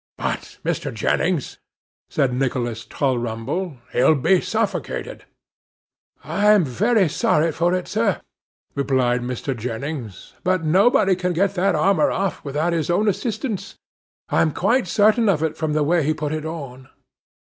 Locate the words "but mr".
0.17-0.91